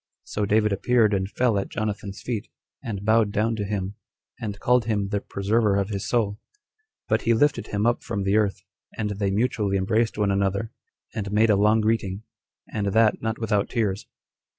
So 0.23 0.47
David 0.47 0.73
appeared 0.73 1.13
and 1.13 1.29
fell 1.29 1.59
at 1.59 1.69
Jonathan's 1.69 2.23
feet, 2.23 2.47
and 2.83 3.05
bowed 3.05 3.31
down 3.31 3.55
to 3.57 3.63
him, 3.63 3.97
and 4.39 4.59
called 4.59 4.85
him 4.85 5.09
the 5.09 5.21
preserver 5.21 5.75
of 5.75 5.89
his 5.89 6.09
soul; 6.09 6.39
but 7.07 7.21
he 7.21 7.35
lifted 7.35 7.67
him 7.67 7.85
up 7.85 8.01
from 8.01 8.23
the 8.23 8.35
earth, 8.35 8.63
and 8.97 9.11
they 9.11 9.29
mutually 9.29 9.77
embraced 9.77 10.17
one 10.17 10.31
another, 10.31 10.71
and 11.13 11.31
made 11.31 11.51
a 11.51 11.55
long 11.55 11.81
greeting, 11.81 12.23
and 12.73 12.87
that 12.93 13.21
not 13.21 13.37
without 13.37 13.69
tears. 13.69 14.07